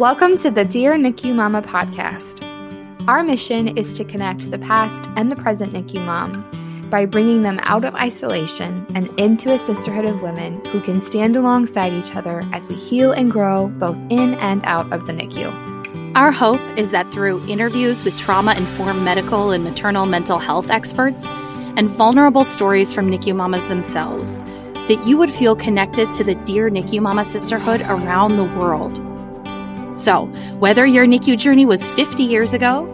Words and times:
Welcome 0.00 0.38
to 0.38 0.50
the 0.50 0.64
Dear 0.64 0.94
NICU 0.94 1.34
Mama 1.34 1.60
podcast. 1.60 2.42
Our 3.06 3.22
mission 3.22 3.76
is 3.76 3.92
to 3.92 4.02
connect 4.02 4.50
the 4.50 4.58
past 4.58 5.10
and 5.14 5.30
the 5.30 5.36
present 5.36 5.74
NICU 5.74 6.02
mom 6.06 6.88
by 6.88 7.04
bringing 7.04 7.42
them 7.42 7.60
out 7.64 7.84
of 7.84 7.94
isolation 7.94 8.86
and 8.94 9.08
into 9.20 9.52
a 9.52 9.58
sisterhood 9.58 10.06
of 10.06 10.22
women 10.22 10.64
who 10.68 10.80
can 10.80 11.02
stand 11.02 11.36
alongside 11.36 11.92
each 11.92 12.16
other 12.16 12.42
as 12.54 12.66
we 12.70 12.76
heal 12.76 13.12
and 13.12 13.30
grow 13.30 13.68
both 13.78 13.98
in 14.08 14.36
and 14.36 14.64
out 14.64 14.90
of 14.90 15.06
the 15.06 15.12
NICU. 15.12 16.16
Our 16.16 16.32
hope 16.32 16.62
is 16.78 16.92
that 16.92 17.12
through 17.12 17.46
interviews 17.46 18.02
with 18.02 18.16
trauma 18.16 18.54
informed 18.54 19.02
medical 19.02 19.50
and 19.50 19.64
maternal 19.64 20.06
mental 20.06 20.38
health 20.38 20.70
experts 20.70 21.26
and 21.76 21.90
vulnerable 21.90 22.44
stories 22.44 22.94
from 22.94 23.10
NICU 23.10 23.36
mamas 23.36 23.66
themselves, 23.66 24.44
that 24.88 25.06
you 25.06 25.18
would 25.18 25.30
feel 25.30 25.54
connected 25.54 26.10
to 26.12 26.24
the 26.24 26.36
Dear 26.36 26.70
NICU 26.70 27.02
Mama 27.02 27.26
sisterhood 27.26 27.82
around 27.82 28.38
the 28.38 28.44
world. 28.44 28.98
So, 30.00 30.24
whether 30.60 30.86
your 30.86 31.04
NICU 31.04 31.36
journey 31.36 31.66
was 31.66 31.86
50 31.86 32.22
years 32.22 32.54
ago, 32.54 32.86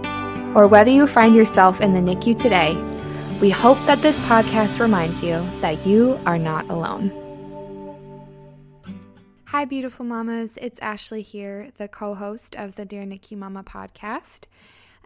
or 0.57 0.67
whether 0.67 0.91
you 0.91 1.07
find 1.07 1.37
yourself 1.37 1.81
in 1.81 1.95
the 1.95 2.01
NICU 2.01 2.37
today, 2.37 2.75
we 3.41 3.49
hope 3.49 3.79
that 3.87 4.03
this 4.03 4.19
podcast 4.21 4.81
reminds 4.81 5.23
you 5.23 5.35
that 5.61 5.87
you 5.87 6.19
are 6.27 6.37
not 6.37 6.69
alone. 6.69 7.13
Hi, 9.45 9.65
beautiful 9.65 10.05
mamas. 10.05 10.59
It's 10.61 10.81
Ashley 10.81 11.23
here, 11.23 11.71
the 11.79 11.87
co 11.87 12.17
host 12.17 12.57
of 12.57 12.75
the 12.75 12.85
Dear 12.85 13.05
NICU 13.05 13.37
Mama 13.37 13.63
podcast. 13.63 14.47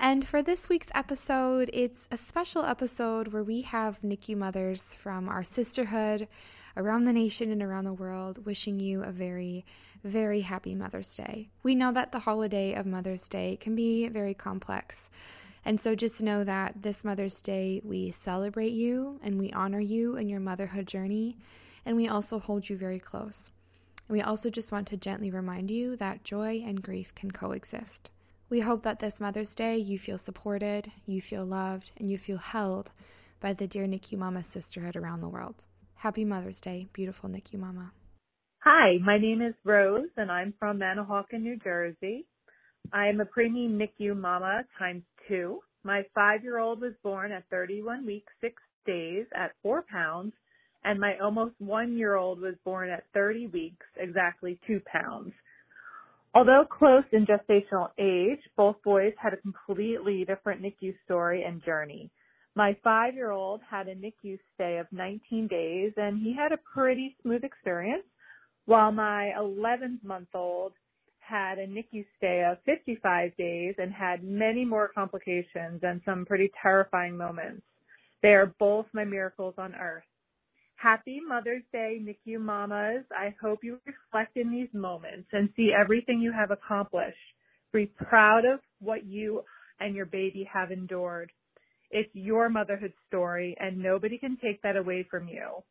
And 0.03 0.27
for 0.27 0.43
this 0.43 0.71
week's 0.71 0.91
episode, 0.95 1.69
it's 1.75 2.09
a 2.11 2.17
special 2.17 2.65
episode 2.65 3.29
where 3.29 3.45
we 3.45 3.61
have 3.61 4.01
NICU 4.01 4.35
mothers 4.35 4.95
from 4.95 5.29
our 5.29 5.45
sisterhood 5.45 6.27
around 6.75 7.05
the 7.05 7.13
nation 7.13 7.51
and 7.51 7.63
around 7.63 7.85
the 7.85 7.93
world 7.93 8.47
wishing 8.47 8.81
you 8.81 9.03
a 9.03 9.13
very, 9.13 9.67
very 10.03 10.41
happy 10.41 10.75
Mother's 10.75 11.15
Day. 11.15 11.51
We 11.63 11.75
know 11.75 11.93
that 11.93 12.13
the 12.13 12.19
holiday 12.19 12.73
of 12.73 12.87
Mother's 12.87 13.29
Day 13.29 13.59
can 13.61 13.77
be 13.77 14.09
very 14.09 14.33
complex. 14.33 15.11
And 15.67 15.79
so 15.79 15.95
just 15.95 16.23
know 16.23 16.45
that 16.45 16.81
this 16.81 17.05
Mother's 17.05 17.43
Day, 17.43 17.83
we 17.85 18.11
celebrate 18.11 18.73
you 18.73 19.21
and 19.23 19.39
we 19.39 19.53
honor 19.53 19.81
you 19.81 20.17
in 20.17 20.31
your 20.31 20.41
motherhood 20.41 20.87
journey, 20.87 21.37
and 21.85 21.95
we 21.95 22.09
also 22.09 22.39
hold 22.39 22.71
you 22.71 22.79
very 22.79 23.01
close. 23.01 23.51
We 24.09 24.23
also 24.23 24.49
just 24.49 24.73
want 24.73 24.89
to 24.89 24.97
gently 24.97 25.31
remind 25.31 25.71
you 25.71 25.95
that 25.97 26.25
joy 26.25 26.65
and 26.67 26.83
grief 26.83 27.15
can 27.15 27.33
coexist. 27.33 28.11
We 28.51 28.59
hope 28.59 28.83
that 28.83 28.99
this 28.99 29.21
Mother's 29.21 29.55
Day 29.55 29.77
you 29.77 29.97
feel 29.97 30.19
supported, 30.19 30.91
you 31.07 31.21
feel 31.21 31.45
loved, 31.45 31.93
and 31.99 32.11
you 32.11 32.19
feel 32.19 32.37
held 32.37 32.91
by 33.39 33.53
the 33.53 33.69
Dear 33.69 33.87
NICU 33.87 34.19
Mama 34.19 34.43
sisterhood 34.43 34.97
around 34.97 35.21
the 35.21 35.29
world. 35.29 35.67
Happy 35.95 36.25
Mother's 36.25 36.61
Day, 36.61 36.89
beautiful 36.93 37.31
NICU 37.31 37.61
Mama. 37.61 37.93
Hi, 38.65 38.99
my 39.05 39.19
name 39.19 39.41
is 39.41 39.55
Rose, 39.65 40.09
and 40.17 40.33
I'm 40.33 40.53
from 40.59 40.81
Manahawkin, 40.81 41.43
New 41.43 41.59
Jersey. 41.59 42.27
I 42.93 43.07
am 43.07 43.21
a 43.21 43.25
preemie 43.25 43.71
NICU 43.71 44.17
mama 44.17 44.65
times 44.77 45.05
two. 45.29 45.61
My 45.85 46.03
five-year-old 46.13 46.81
was 46.81 46.95
born 47.05 47.31
at 47.31 47.45
31 47.51 48.05
weeks, 48.05 48.33
six 48.41 48.61
days 48.85 49.27
at 49.33 49.53
four 49.63 49.85
pounds, 49.89 50.33
and 50.83 50.99
my 50.99 51.17
almost 51.23 51.55
one-year-old 51.59 52.41
was 52.41 52.57
born 52.65 52.91
at 52.91 53.05
30 53.15 53.47
weeks, 53.47 53.87
exactly 53.97 54.59
two 54.67 54.81
pounds. 54.93 55.33
Although 56.35 56.65
close 56.71 57.05
in 57.13 57.27
gestational 57.27 57.91
age, 57.99 58.41
both 58.57 58.77
boys 58.85 59.13
had 59.19 59.33
a 59.33 59.39
completely 59.39 60.25
different 60.25 60.63
NICU 60.63 60.95
story 61.05 61.43
and 61.43 61.63
journey. 61.65 62.11
My 62.55 62.77
five 62.85 63.15
year 63.15 63.31
old 63.33 63.61
had 63.69 63.89
a 63.89 63.95
NICU 63.95 64.39
stay 64.55 64.79
of 64.79 64.87
19 64.93 65.49
days 65.49 65.93
and 65.97 66.19
he 66.23 66.35
had 66.35 66.53
a 66.53 66.59
pretty 66.59 67.17
smooth 67.23 67.43
experience, 67.43 68.05
while 68.67 68.93
my 68.93 69.33
11 69.37 70.01
month 70.05 70.29
old 70.35 70.73
had 71.19 71.59
a 71.59 71.67
NICU 71.67 72.05
stay 72.17 72.45
of 72.45 72.59
55 72.65 73.37
days 73.37 73.75
and 73.79 73.93
had 73.93 74.23
many 74.23 74.65
more 74.65 74.89
complications 74.89 75.81
and 75.83 76.01
some 76.05 76.25
pretty 76.25 76.51
terrifying 76.63 77.17
moments. 77.17 77.63
They 78.23 78.35
are 78.35 78.55
both 78.59 78.87
my 78.93 79.05
miracles 79.05 79.55
on 79.59 79.75
earth. 79.75 80.05
Happy 80.81 81.21
Mother's 81.21 81.63
Day, 81.73 82.01
NICU 82.01 82.41
mamas. 82.41 83.05
I 83.13 83.35
hope 83.43 83.59
you 83.63 83.79
reflect 83.85 84.39
in 84.39 84.51
these 84.51 84.73
moments 84.73 85.29
and 85.31 85.51
see 85.55 85.73
everything 85.79 86.21
you 86.21 86.33
have 86.33 86.51
accomplished. 86.51 87.19
Be 87.71 87.85
proud 87.85 88.47
of 88.47 88.61
what 88.81 89.05
you 89.05 89.43
and 89.79 89.95
your 89.95 90.07
baby 90.07 90.49
have 90.51 90.71
endured. 90.71 91.33
It's 91.91 92.09
your 92.15 92.49
motherhood 92.49 92.95
story 93.09 93.55
and 93.61 93.77
nobody 93.77 94.17
can 94.17 94.39
take 94.43 94.63
that 94.63 94.79
away 94.79 95.07
from 95.11 95.29
you. 95.29 95.63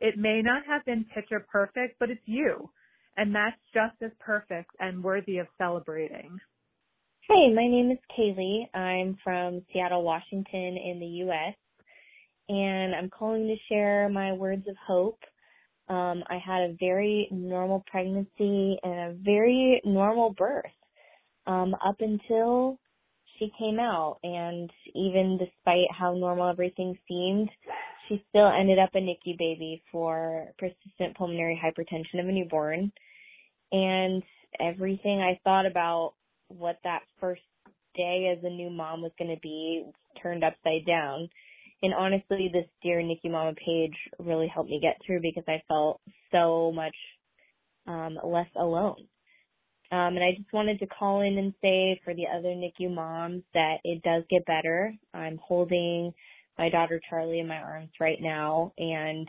It 0.00 0.16
may 0.16 0.40
not 0.42 0.62
have 0.66 0.86
been 0.86 1.04
picture 1.14 1.44
perfect, 1.52 1.98
but 2.00 2.08
it's 2.08 2.20
you. 2.24 2.70
And 3.18 3.34
that's 3.34 3.60
just 3.74 3.96
as 4.02 4.12
perfect 4.20 4.70
and 4.80 5.04
worthy 5.04 5.36
of 5.36 5.48
celebrating. 5.58 6.38
Hey, 7.28 7.52
my 7.54 7.66
name 7.66 7.90
is 7.90 7.98
Kaylee. 8.16 8.74
I'm 8.74 9.18
from 9.22 9.62
Seattle, 9.70 10.02
Washington 10.02 10.78
in 10.82 10.98
the 10.98 11.24
U.S. 11.26 11.56
And 12.48 12.94
I'm 12.94 13.10
calling 13.10 13.46
to 13.46 13.56
share 13.68 14.08
my 14.08 14.32
words 14.32 14.66
of 14.68 14.76
hope. 14.86 15.18
Um, 15.88 16.24
I 16.28 16.38
had 16.44 16.62
a 16.62 16.76
very 16.78 17.28
normal 17.30 17.84
pregnancy 17.90 18.78
and 18.82 19.12
a 19.12 19.14
very 19.22 19.80
normal 19.84 20.30
birth 20.30 20.64
um, 21.46 21.74
up 21.84 21.96
until 22.00 22.78
she 23.38 23.52
came 23.58 23.78
out 23.78 24.18
and 24.22 24.70
even 24.94 25.38
despite 25.38 25.86
how 25.96 26.14
normal 26.14 26.48
everything 26.48 26.98
seemed, 27.08 27.50
she 28.08 28.24
still 28.28 28.46
ended 28.48 28.78
up 28.78 28.90
a 28.94 28.98
NICU 28.98 29.36
baby 29.38 29.82
for 29.92 30.46
persistent 30.58 31.16
pulmonary 31.16 31.60
hypertension 31.62 32.20
of 32.20 32.28
a 32.28 32.32
newborn. 32.32 32.92
And 33.72 34.22
everything 34.60 35.20
I 35.20 35.40
thought 35.44 35.66
about 35.66 36.14
what 36.48 36.78
that 36.84 37.02
first 37.20 37.42
day 37.96 38.34
as 38.36 38.44
a 38.44 38.50
new 38.50 38.70
mom 38.70 39.02
was 39.02 39.12
going 39.18 39.34
to 39.34 39.40
be 39.40 39.84
turned 40.22 40.44
upside 40.44 40.86
down. 40.86 41.28
And 41.82 41.92
honestly, 41.94 42.50
this 42.52 42.66
Dear 42.82 43.00
NICU 43.00 43.30
Mama 43.30 43.54
page 43.54 43.94
really 44.18 44.48
helped 44.48 44.70
me 44.70 44.80
get 44.80 44.96
through 45.04 45.20
because 45.20 45.44
I 45.46 45.62
felt 45.68 46.00
so 46.32 46.72
much 46.72 46.94
um, 47.86 48.18
less 48.24 48.48
alone. 48.56 49.06
Um, 49.92 50.16
and 50.16 50.24
I 50.24 50.32
just 50.36 50.52
wanted 50.52 50.80
to 50.80 50.86
call 50.86 51.20
in 51.20 51.38
and 51.38 51.54
say 51.62 52.00
for 52.04 52.12
the 52.12 52.26
other 52.26 52.48
NICU 52.48 52.92
moms 52.92 53.44
that 53.54 53.76
it 53.84 54.02
does 54.02 54.24
get 54.28 54.44
better. 54.46 54.92
I'm 55.14 55.38
holding 55.40 56.12
my 56.58 56.70
daughter 56.70 57.00
Charlie 57.08 57.40
in 57.40 57.46
my 57.46 57.58
arms 57.58 57.90
right 58.00 58.18
now 58.20 58.72
and, 58.78 59.28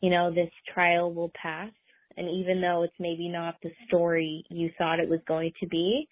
you 0.00 0.10
know, 0.10 0.30
this 0.30 0.50
trial 0.74 1.14
will 1.14 1.30
pass. 1.40 1.70
And 2.18 2.28
even 2.28 2.60
though 2.60 2.82
it's 2.82 2.94
maybe 2.98 3.28
not 3.28 3.56
the 3.62 3.70
story 3.86 4.44
you 4.50 4.70
thought 4.76 5.00
it 5.00 5.08
was 5.08 5.20
going 5.26 5.52
to 5.60 5.66
be, 5.66 6.08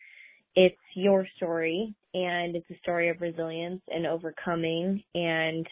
it's 0.57 0.77
your 0.95 1.27
story 1.37 1.95
and 2.13 2.55
it's 2.55 2.71
a 2.71 2.79
story 2.79 3.09
of 3.09 3.21
resilience 3.21 3.83
and 3.89 4.07
overcoming. 4.07 5.03
And 5.15 5.67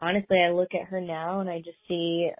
honestly, 0.00 0.38
I 0.38 0.50
look 0.50 0.74
at 0.74 0.88
her 0.88 1.00
now 1.00 1.40
and 1.40 1.48
I 1.48 1.58
just 1.58 1.78
see 1.86 2.30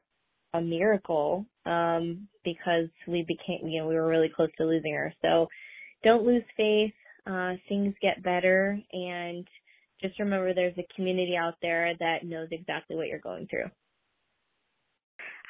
a 0.55 0.61
miracle 0.61 1.47
um, 1.67 2.29
because 2.45 2.89
we 3.07 3.25
became, 3.27 3.69
you 3.69 3.81
know, 3.81 3.89
we 3.89 3.95
were 3.95 4.09
really 4.09 4.31
close 4.35 4.49
to 4.59 4.65
losing 4.65 4.95
her. 4.95 5.13
So 5.23 5.49
don't 6.05 6.25
lose 6.25 6.45
faith. 6.57 6.93
Uh, 7.27 7.55
things 7.69 7.95
get 8.01 8.23
better, 8.23 8.81
and 8.91 9.47
just 10.01 10.19
remember 10.19 10.55
there's 10.55 10.79
a 10.79 10.95
community 10.97 11.37
out 11.37 11.57
there 11.61 11.93
that 12.01 12.25
knows 12.25 12.49
exactly 12.51 12.97
what 12.97 13.09
you're 13.09 13.19
going 13.19 13.47
through. 13.51 13.67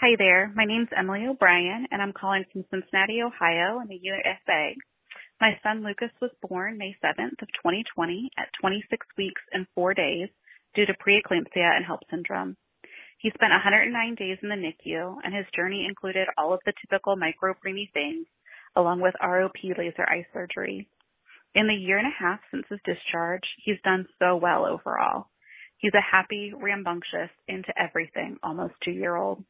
Hi 0.01 0.17
there. 0.19 0.53
My 0.57 0.65
name's 0.65 0.89
Emily 0.97 1.27
O'Brien, 1.29 1.87
and 1.93 2.03
I'm 2.03 2.13
calling 2.13 2.45
from 2.53 2.65
Cincinnati, 2.71 3.23
Ohio, 3.23 3.81
in 3.81 3.87
the 3.89 4.01
USA. 4.03 4.75
My 5.41 5.59
son 5.63 5.85
Lucas 5.85 6.11
was 6.21 6.33
born 6.49 6.79
May 6.79 6.97
7th 7.03 7.41
of 7.41 7.49
2020 7.63 8.31
at 8.37 8.49
26 8.61 9.07
weeks 9.17 9.41
and 9.53 9.67
four 9.73 9.95
days 9.95 10.29
due 10.75 10.85
to 10.85 10.95
preeclampsia 10.95 11.77
and 11.77 11.85
HELLP 11.85 12.01
syndrome. 12.11 12.57
He 13.19 13.31
spent 13.31 13.53
109 13.53 14.15
days 14.17 14.39
in 14.43 14.49
the 14.49 14.57
NICU, 14.57 15.17
and 15.23 15.35
his 15.35 15.47
journey 15.55 15.87
included 15.89 16.27
all 16.37 16.53
of 16.53 16.61
the 16.67 16.73
typical 16.81 17.17
micropreemie 17.17 17.93
things, 17.93 18.27
along 18.75 19.01
with 19.01 19.15
ROP 19.23 19.77
laser 19.77 20.07
eye 20.09 20.27
surgery. 20.33 20.89
In 21.55 21.69
the 21.69 21.75
year 21.75 21.99
and 21.99 22.07
a 22.07 22.17
half 22.19 22.41
since 22.51 22.67
his 22.69 22.81
discharge, 22.85 23.43
he's 23.65 23.81
done 23.85 24.07
so 24.19 24.37
well 24.37 24.67
overall. 24.67 25.27
He's 25.79 25.95
a 25.95 26.01
happy, 26.01 26.53
rambunctious, 26.53 27.31
into 27.47 27.73
everything, 27.81 28.39
almost 28.43 28.75
two 28.85 28.91
year 28.91 29.15
old. 29.15 29.45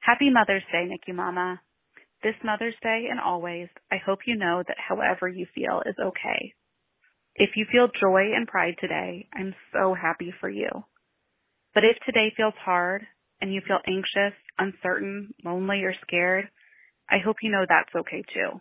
Happy 0.00 0.28
Mother's 0.28 0.64
Day, 0.70 0.86
NICU 0.86 1.14
Mama. 1.14 1.60
This 2.24 2.34
Mother's 2.42 2.74
Day 2.82 3.08
and 3.10 3.20
always, 3.20 3.68
I 3.92 3.96
hope 3.98 4.20
you 4.26 4.34
know 4.34 4.62
that 4.66 4.78
however 4.78 5.28
you 5.28 5.46
feel 5.54 5.82
is 5.84 5.94
okay. 6.02 6.54
If 7.34 7.50
you 7.54 7.66
feel 7.70 7.88
joy 8.00 8.32
and 8.34 8.48
pride 8.48 8.76
today, 8.80 9.28
I'm 9.34 9.54
so 9.74 9.92
happy 9.92 10.32
for 10.40 10.48
you. 10.48 10.70
But 11.74 11.84
if 11.84 11.98
today 12.06 12.32
feels 12.34 12.54
hard 12.64 13.06
and 13.42 13.52
you 13.52 13.60
feel 13.68 13.80
anxious, 13.86 14.38
uncertain, 14.56 15.34
lonely, 15.44 15.82
or 15.82 15.94
scared, 16.00 16.48
I 17.10 17.16
hope 17.22 17.36
you 17.42 17.50
know 17.50 17.66
that's 17.68 17.94
okay 17.94 18.22
too. 18.32 18.58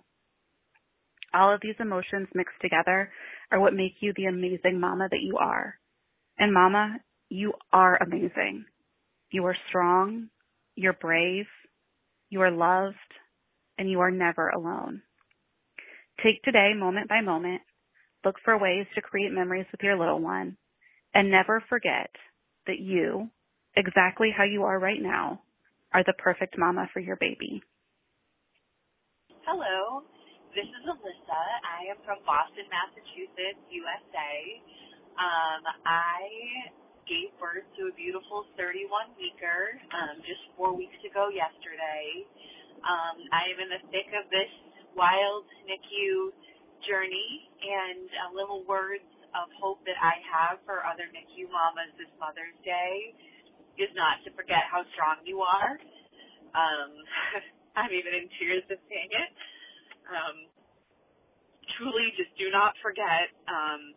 All 1.33 1.53
of 1.53 1.61
these 1.63 1.75
emotions 1.79 2.27
mixed 2.35 2.59
together 2.61 3.13
are 3.49 3.61
what 3.61 3.73
make 3.73 3.93
you 4.01 4.11
the 4.13 4.25
amazing 4.25 4.77
mama 4.77 5.07
that 5.09 5.21
you 5.21 5.37
are. 5.37 5.79
And 6.37 6.53
mama, 6.53 6.97
you 7.29 7.53
are 7.71 7.95
amazing. 7.95 8.65
You 9.31 9.45
are 9.45 9.55
strong, 9.69 10.27
you're 10.75 10.91
brave, 10.99 11.45
you 12.29 12.41
are 12.41 12.51
loved, 12.51 12.97
and 13.77 13.89
you 13.89 13.99
are 13.99 14.11
never 14.11 14.49
alone. 14.49 15.01
Take 16.23 16.41
today 16.43 16.71
moment 16.75 17.09
by 17.09 17.21
moment. 17.21 17.61
Look 18.23 18.35
for 18.45 18.57
ways 18.57 18.85
to 18.95 19.01
create 19.01 19.31
memories 19.31 19.65
with 19.71 19.81
your 19.81 19.97
little 19.97 20.19
one. 20.19 20.57
And 21.13 21.29
never 21.29 21.63
forget 21.69 22.09
that 22.67 22.79
you, 22.79 23.29
exactly 23.75 24.29
how 24.35 24.43
you 24.43 24.63
are 24.63 24.79
right 24.79 25.01
now, 25.01 25.41
are 25.93 26.03
the 26.03 26.13
perfect 26.17 26.57
mama 26.57 26.89
for 26.93 26.99
your 26.99 27.17
baby. 27.17 27.61
Hello, 29.45 30.01
this 30.55 30.65
is 30.65 30.83
Alyssa. 30.87 31.43
I 31.67 31.91
am 31.91 31.99
from 32.07 32.23
Boston, 32.25 32.65
Massachusetts, 32.71 33.61
USA. 33.69 34.33
Um, 35.19 35.61
I 35.85 36.71
gave 37.05 37.35
birth 37.37 37.67
to 37.77 37.91
a 37.91 37.93
beautiful 37.93 38.47
31 38.55 39.13
weeker 39.19 39.77
um, 39.93 40.23
just 40.23 40.41
four 40.55 40.73
weeks 40.73 40.97
ago 41.05 41.27
yesterday. 41.29 42.25
Um, 42.83 43.15
I 43.31 43.47
am 43.47 43.57
in 43.63 43.69
the 43.71 43.81
thick 43.95 44.11
of 44.11 44.27
this 44.27 44.51
wild 44.91 45.47
NICU 45.63 46.35
journey 46.83 47.47
and 47.63 48.07
a 48.27 48.35
little 48.35 48.67
words 48.67 49.07
of 49.31 49.47
hope 49.55 49.79
that 49.87 49.95
I 49.97 50.19
have 50.27 50.59
for 50.67 50.83
other 50.83 51.07
NICU 51.07 51.47
mamas 51.47 51.95
this 51.95 52.11
Mother's 52.19 52.55
Day 52.67 53.15
is 53.79 53.89
not 53.95 54.19
to 54.27 54.35
forget 54.35 54.67
how 54.67 54.83
strong 54.93 55.23
you 55.23 55.41
are. 55.41 55.79
Um, 56.53 56.91
I'm 57.79 57.89
even 57.89 58.13
in 58.13 58.27
tears 58.37 58.67
just 58.67 58.83
saying 58.91 59.11
it. 59.15 59.31
Um, 60.11 60.37
truly, 61.79 62.11
just 62.19 62.35
do 62.35 62.51
not 62.51 62.75
forget 62.83 63.31
um, 63.47 63.95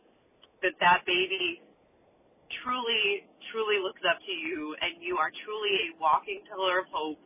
that 0.63 0.79
that 0.79 1.03
baby 1.05 1.61
truly, 2.63 3.27
truly 3.51 3.83
looks 3.83 4.01
up 4.07 4.23
to 4.23 4.33
you, 4.33 4.79
and 4.81 5.03
you 5.03 5.19
are 5.19 5.35
truly 5.45 5.91
a 5.91 5.99
walking 5.99 6.41
pillar 6.47 6.87
of 6.87 6.89
hope 6.95 7.21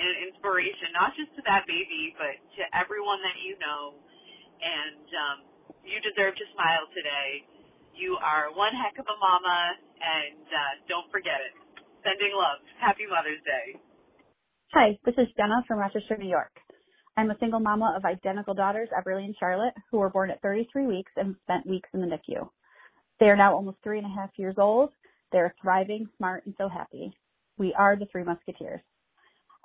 and 0.00 0.08
an 0.08 0.32
inspiration, 0.32 0.96
not 0.96 1.12
just 1.12 1.28
to 1.36 1.44
that 1.44 1.68
baby, 1.68 2.16
but 2.16 2.40
to 2.56 2.62
everyone 2.72 3.20
that 3.20 3.36
you 3.44 3.60
know. 3.60 4.00
And 4.60 5.06
um, 5.12 5.36
you 5.84 6.00
deserve 6.00 6.32
to 6.40 6.46
smile 6.56 6.88
today. 6.96 7.44
You 7.92 8.16
are 8.16 8.48
one 8.56 8.72
heck 8.72 8.96
of 8.96 9.04
a 9.04 9.18
mama, 9.20 9.60
and 10.00 10.44
uh, 10.48 10.72
don't 10.88 11.08
forget 11.12 11.36
it. 11.44 11.52
Sending 12.00 12.32
love. 12.32 12.64
Happy 12.80 13.04
Mother's 13.04 13.44
Day. 13.44 13.76
Hi, 14.72 14.96
this 15.04 15.14
is 15.20 15.28
Jenna 15.36 15.60
from 15.68 15.78
Rochester, 15.78 16.16
New 16.16 16.28
York. 16.28 16.52
I'm 17.16 17.30
a 17.30 17.36
single 17.38 17.60
mama 17.60 17.92
of 17.96 18.04
identical 18.04 18.54
daughters, 18.54 18.88
Everly 18.96 19.24
and 19.24 19.36
Charlotte, 19.38 19.74
who 19.90 19.98
were 19.98 20.08
born 20.08 20.30
at 20.30 20.40
33 20.40 20.86
weeks 20.86 21.12
and 21.16 21.36
spent 21.44 21.66
weeks 21.66 21.88
in 21.92 22.00
the 22.00 22.06
NICU. 22.06 22.48
They 23.18 23.26
are 23.26 23.36
now 23.36 23.52
almost 23.54 23.78
three 23.84 23.98
and 23.98 24.06
a 24.06 24.14
half 24.14 24.30
years 24.38 24.54
old. 24.56 24.90
They're 25.32 25.54
thriving, 25.60 26.08
smart, 26.16 26.46
and 26.46 26.54
so 26.56 26.68
happy. 26.68 27.12
We 27.58 27.74
are 27.76 27.96
the 27.96 28.06
Three 28.06 28.24
Musketeers. 28.24 28.80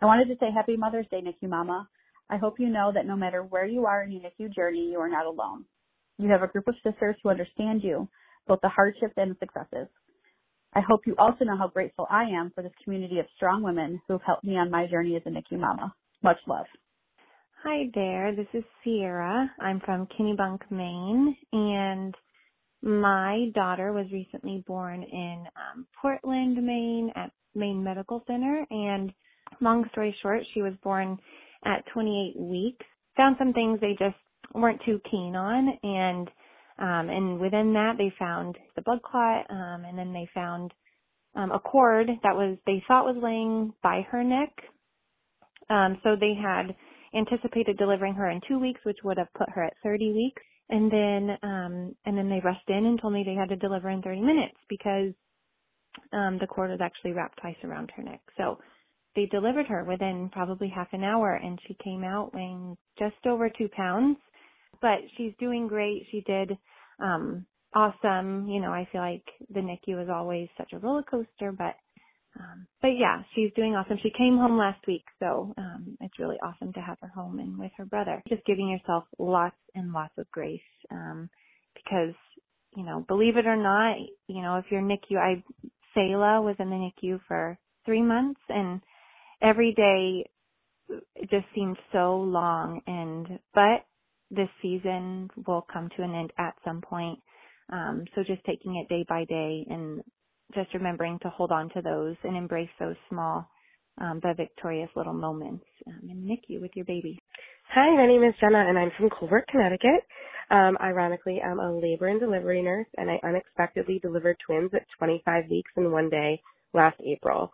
I 0.05 0.07
wanted 0.07 0.27
to 0.27 0.35
say 0.39 0.51
Happy 0.53 0.77
Mother's 0.77 1.07
Day, 1.09 1.19
NICU 1.19 1.49
Mama. 1.49 1.89
I 2.29 2.37
hope 2.37 2.59
you 2.59 2.69
know 2.69 2.91
that 2.93 3.07
no 3.07 3.15
matter 3.15 3.41
where 3.41 3.65
you 3.65 3.87
are 3.87 4.03
in 4.03 4.11
your 4.11 4.21
NICU 4.21 4.53
journey, 4.53 4.91
you 4.91 4.99
are 4.99 5.09
not 5.09 5.25
alone. 5.25 5.65
You 6.19 6.29
have 6.29 6.43
a 6.43 6.47
group 6.47 6.67
of 6.67 6.75
sisters 6.83 7.15
who 7.23 7.29
understand 7.29 7.81
you, 7.83 8.07
both 8.47 8.59
the 8.61 8.69
hardships 8.69 9.15
and 9.17 9.31
the 9.31 9.37
successes. 9.39 9.87
I 10.75 10.81
hope 10.81 11.07
you 11.07 11.15
also 11.17 11.43
know 11.43 11.57
how 11.57 11.69
grateful 11.69 12.05
I 12.11 12.25
am 12.25 12.51
for 12.53 12.61
this 12.61 12.71
community 12.83 13.17
of 13.17 13.25
strong 13.35 13.63
women 13.63 13.99
who 14.07 14.13
have 14.13 14.21
helped 14.21 14.43
me 14.43 14.57
on 14.57 14.69
my 14.69 14.85
journey 14.85 15.15
as 15.15 15.23
a 15.25 15.29
NICU 15.29 15.59
mama. 15.59 15.91
Much 16.21 16.37
love. 16.45 16.67
Hi 17.63 17.89
there, 17.95 18.35
this 18.35 18.45
is 18.53 18.63
Sierra. 18.83 19.49
I'm 19.59 19.79
from 19.79 20.07
Kennebunk, 20.19 20.59
Maine, 20.69 21.35
and 21.51 22.13
my 22.83 23.47
daughter 23.55 23.91
was 23.91 24.05
recently 24.13 24.63
born 24.67 25.01
in 25.01 25.45
um, 25.55 25.87
Portland, 25.99 26.63
Maine 26.63 27.11
at 27.15 27.31
Maine 27.55 27.83
Medical 27.83 28.23
Center, 28.27 28.67
and 28.69 29.11
long 29.61 29.85
story 29.91 30.15
short, 30.21 30.41
she 30.53 30.61
was 30.61 30.73
born 30.83 31.17
at 31.65 31.85
28 31.93 32.39
weeks. 32.39 32.85
Found 33.17 33.35
some 33.39 33.53
things 33.53 33.79
they 33.79 33.95
just 33.97 34.15
weren't 34.53 34.81
too 34.85 34.99
keen 35.09 35.35
on, 35.35 35.77
and 35.83 36.27
um, 36.77 37.09
and 37.09 37.39
within 37.39 37.73
that 37.73 37.93
they 37.97 38.13
found 38.19 38.57
the 38.75 38.81
blood 38.81 39.01
clot, 39.01 39.45
um, 39.49 39.85
and 39.85 39.97
then 39.97 40.11
they 40.11 40.27
found 40.33 40.73
um, 41.35 41.51
a 41.51 41.59
cord 41.59 42.07
that 42.23 42.35
was 42.35 42.57
they 42.65 42.83
thought 42.87 43.05
was 43.05 43.21
laying 43.21 43.73
by 43.81 44.01
her 44.11 44.23
neck. 44.23 44.51
Um, 45.69 45.99
so 46.03 46.15
they 46.19 46.33
had 46.39 46.75
anticipated 47.17 47.77
delivering 47.77 48.13
her 48.15 48.29
in 48.29 48.41
two 48.47 48.59
weeks, 48.59 48.81
which 48.83 48.99
would 49.03 49.17
have 49.17 49.33
put 49.37 49.49
her 49.49 49.63
at 49.63 49.73
30 49.83 50.13
weeks. 50.13 50.41
And 50.69 50.91
then 50.91 51.37
um, 51.43 51.95
and 52.05 52.17
then 52.17 52.29
they 52.29 52.41
rushed 52.43 52.69
in 52.69 52.85
and 52.85 52.99
told 52.99 53.13
me 53.13 53.23
they 53.25 53.35
had 53.35 53.49
to 53.49 53.55
deliver 53.55 53.89
in 53.89 54.01
30 54.01 54.21
minutes 54.21 54.57
because 54.67 55.13
um, 56.11 56.37
the 56.39 56.47
cord 56.47 56.71
was 56.71 56.79
actually 56.81 57.11
wrapped 57.11 57.39
twice 57.39 57.55
around 57.63 57.91
her 57.95 58.03
neck. 58.03 58.21
So 58.37 58.57
they 59.15 59.25
delivered 59.27 59.67
her 59.67 59.83
within 59.83 60.29
probably 60.31 60.69
half 60.73 60.89
an 60.93 61.03
hour 61.03 61.35
and 61.35 61.59
she 61.67 61.77
came 61.83 62.03
out 62.03 62.33
weighing 62.33 62.77
just 62.99 63.15
over 63.25 63.49
two 63.49 63.69
pounds. 63.75 64.17
But 64.81 64.99
she's 65.17 65.33
doing 65.39 65.67
great. 65.67 66.07
She 66.11 66.21
did 66.21 66.57
um 67.03 67.45
awesome. 67.75 68.47
You 68.47 68.61
know, 68.61 68.71
I 68.71 68.87
feel 68.91 69.01
like 69.01 69.25
the 69.49 69.61
NICU 69.61 70.03
is 70.03 70.09
always 70.09 70.49
such 70.57 70.73
a 70.73 70.79
roller 70.79 71.03
coaster, 71.03 71.51
but 71.51 71.75
um 72.39 72.67
but 72.81 72.89
yeah, 72.89 73.23
she's 73.35 73.51
doing 73.55 73.75
awesome. 73.75 73.97
She 74.03 74.11
came 74.17 74.37
home 74.37 74.57
last 74.57 74.85
week, 74.87 75.05
so 75.19 75.53
um 75.57 75.97
it's 76.01 76.19
really 76.19 76.37
awesome 76.43 76.73
to 76.73 76.81
have 76.81 76.97
her 77.01 77.09
home 77.09 77.39
and 77.39 77.57
with 77.57 77.71
her 77.77 77.85
brother. 77.85 78.21
Just 78.29 78.45
giving 78.45 78.69
yourself 78.69 79.05
lots 79.19 79.57
and 79.75 79.93
lots 79.93 80.13
of 80.17 80.29
grace. 80.31 80.61
Um 80.91 81.29
because, 81.75 82.15
you 82.75 82.83
know, 82.85 83.05
believe 83.07 83.37
it 83.37 83.45
or 83.47 83.57
not, 83.57 83.97
you 84.27 84.41
know, 84.41 84.57
if 84.57 84.65
you're 84.71 84.81
NICU 84.81 85.17
I 85.17 85.43
Sayla 85.97 86.43
was 86.43 86.55
in 86.59 86.69
the 86.69 86.91
NICU 87.03 87.21
for 87.27 87.57
three 87.85 88.01
months 88.01 88.41
and 88.49 88.81
every 89.45 89.73
day 89.75 90.25
it 90.89 91.29
just 91.29 91.45
seemed 91.55 91.77
so 91.91 92.17
long 92.17 92.81
and 92.87 93.39
but 93.53 93.85
this 94.31 94.49
season 94.61 95.29
will 95.47 95.65
come 95.71 95.89
to 95.97 96.03
an 96.03 96.13
end 96.15 96.31
at 96.39 96.55
some 96.65 96.81
point. 96.81 97.19
Um, 97.71 98.05
so 98.15 98.23
just 98.23 98.43
taking 98.45 98.75
it 98.77 98.89
day 98.89 99.05
by 99.09 99.25
day 99.25 99.65
and 99.69 100.01
just 100.55 100.73
remembering 100.73 101.19
to 101.23 101.29
hold 101.29 101.51
on 101.51 101.69
to 101.71 101.81
those 101.81 102.15
and 102.23 102.37
embrace 102.37 102.69
those 102.79 102.95
small 103.09 103.49
um, 104.01 104.19
but 104.23 104.37
victorious 104.37 104.89
little 104.95 105.13
moments 105.13 105.65
um, 105.87 106.01
and 106.09 106.25
NICU 106.29 106.61
with 106.61 106.71
your 106.75 106.85
baby. 106.85 107.19
Hi, 107.73 107.95
my 107.95 108.07
name 108.07 108.23
is 108.23 108.33
Jenna 108.41 108.65
and 108.67 108.77
I'm 108.79 108.91
from 108.97 109.09
Colbert, 109.09 109.47
Connecticut. 109.49 110.03
Um, 110.51 110.77
ironically, 110.81 111.41
I'm 111.41 111.59
a 111.59 111.73
labor 111.79 112.07
and 112.07 112.19
delivery 112.19 112.61
nurse 112.61 112.87
and 112.97 113.09
I 113.09 113.19
unexpectedly 113.27 113.99
delivered 114.01 114.37
twins 114.45 114.71
at 114.75 114.85
25 114.99 115.45
weeks 115.49 115.71
in 115.77 115.91
one 115.91 116.09
day 116.09 116.41
last 116.73 116.97
April. 117.05 117.51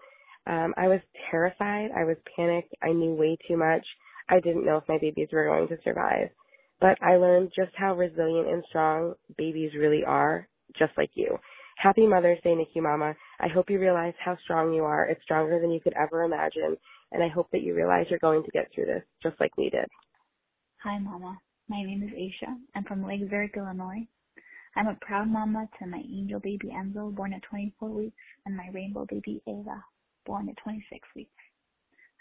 Um, 0.48 0.74
I 0.78 0.88
was 0.88 1.00
terrified. 1.30 1.90
I 1.96 2.04
was 2.04 2.18
panicked. 2.36 2.74
I 2.82 2.92
knew 2.92 3.14
way 3.14 3.38
too 3.48 3.58
much. 3.58 3.86
I 4.30 4.40
didn't 4.40 4.66
know 4.66 4.78
if 4.78 4.84
my 4.90 4.98
babies 5.00 5.30
were 5.32 5.46
going 5.46 5.68
to 5.70 5.78
survive. 5.84 6.30
But 6.80 6.98
I 7.02 7.18
learned 7.18 7.52
just 7.56 7.72
how 7.76 7.96
resilient 7.96 8.48
and 8.50 8.64
strong 8.70 9.14
babies 9.38 9.72
really 9.78 10.04
are, 10.06 10.48
just 10.78 10.94
like 10.98 11.12
you. 11.14 11.38
Happy 11.78 12.08
Mother's 12.08 12.40
Day, 12.44 12.52
NICU 12.56 12.82
Mama. 12.82 13.16
I 13.40 13.48
hope 13.48 13.70
you 13.70 13.80
realize 13.80 14.14
how 14.24 14.38
strong 14.44 14.74
you 14.74 14.84
are. 14.84 15.06
It's 15.06 15.22
stronger 15.24 15.60
than 15.60 15.72
you 15.72 15.80
could 15.80 15.94
ever 15.94 16.24
imagine. 16.24 16.78
And 17.12 17.24
I 17.24 17.28
hope 17.28 17.50
that 17.52 17.62
you 17.62 17.76
realize 17.76 18.06
you're 18.10 18.20
going 18.20 18.44
to 18.44 18.52
get 18.52 18.70
through 18.74 18.86
this, 18.86 19.04
just 19.22 19.40
like 19.40 19.56
we 19.58 19.70
did. 19.70 19.86
Hi, 20.84 20.98
Mama. 20.98 21.38
My 21.70 21.84
name 21.84 22.04
is 22.04 22.12
Aisha. 22.12 22.56
I'm 22.76 22.84
from 22.84 23.06
Lake 23.06 23.22
Illinois. 23.56 24.08
I'm 24.76 24.88
a 24.88 24.98
proud 25.02 25.28
mama 25.28 25.68
to 25.80 25.88
my 25.88 26.00
angel 26.00 26.40
baby 26.40 26.70
Enzo, 26.74 27.14
born 27.14 27.34
at 27.34 27.44
24 27.44 27.90
weeks, 27.90 28.16
and 28.46 28.56
my 28.56 28.70
rainbow 28.74 29.06
baby 29.10 29.42
Ava, 29.48 29.84
born 30.26 30.50
at 30.50 30.58
26 30.64 31.08
weeks. 31.16 31.32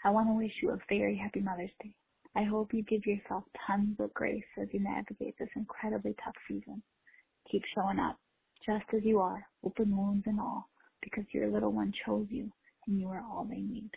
I 0.03 0.09
want 0.09 0.29
to 0.29 0.33
wish 0.33 0.53
you 0.61 0.71
a 0.71 0.79
very 0.89 1.15
happy 1.15 1.41
Mother's 1.41 1.71
Day. 1.81 1.93
I 2.35 2.43
hope 2.43 2.73
you 2.73 2.83
give 2.83 3.05
yourself 3.05 3.43
tons 3.67 3.97
of 3.99 4.13
grace 4.13 4.43
as 4.61 4.67
you 4.71 4.79
navigate 4.79 5.35
this 5.37 5.49
incredibly 5.55 6.15
tough 6.23 6.35
season. 6.47 6.81
Keep 7.51 7.63
showing 7.75 7.99
up, 7.99 8.17
just 8.65 8.85
as 8.95 9.03
you 9.03 9.19
are, 9.19 9.45
open 9.63 9.95
wounds 9.95 10.23
and 10.27 10.39
all, 10.39 10.69
because 11.01 11.25
your 11.33 11.49
little 11.49 11.71
one 11.71 11.91
chose 12.05 12.27
you 12.29 12.51
and 12.87 12.99
you 12.99 13.07
are 13.09 13.21
all 13.21 13.45
they 13.49 13.59
need. 13.59 13.91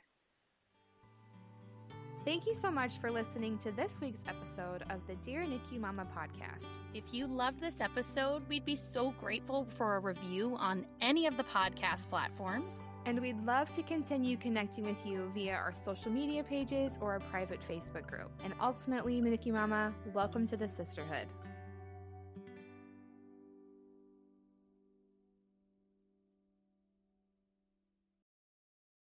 Thank 2.24 2.46
you 2.46 2.54
so 2.54 2.70
much 2.70 3.00
for 3.00 3.10
listening 3.10 3.58
to 3.58 3.70
this 3.70 4.00
week's 4.00 4.22
episode 4.26 4.82
of 4.88 5.06
the 5.06 5.14
Dear 5.16 5.42
NICU 5.42 5.78
Mama 5.78 6.06
podcast. 6.16 6.64
If 6.94 7.04
you 7.12 7.26
loved 7.26 7.60
this 7.60 7.82
episode, 7.82 8.48
we'd 8.48 8.64
be 8.64 8.76
so 8.76 9.12
grateful 9.20 9.66
for 9.76 9.96
a 9.96 9.98
review 9.98 10.56
on 10.58 10.86
any 11.02 11.26
of 11.26 11.36
the 11.36 11.44
podcast 11.44 12.08
platforms. 12.08 12.76
And 13.04 13.20
we'd 13.20 13.44
love 13.44 13.70
to 13.72 13.82
continue 13.82 14.38
connecting 14.38 14.84
with 14.84 15.04
you 15.04 15.30
via 15.34 15.52
our 15.52 15.74
social 15.74 16.10
media 16.10 16.42
pages 16.42 16.92
or 16.98 17.16
a 17.16 17.20
private 17.20 17.60
Facebook 17.68 18.06
group. 18.06 18.30
And 18.42 18.54
ultimately, 18.58 19.20
NICU 19.20 19.52
Mama, 19.52 19.92
welcome 20.14 20.46
to 20.46 20.56
the 20.56 20.70
sisterhood. 20.70 21.26